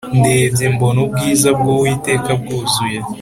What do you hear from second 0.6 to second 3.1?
mbona ubwiza bw uwiteka bwuzuye